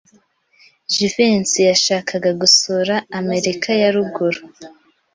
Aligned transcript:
Jivency 0.93 1.59
yashakaga 1.69 2.29
gusura 2.41 2.93
Amerika 3.19 3.69
ya 3.81 3.89
ruguru. 3.95 4.39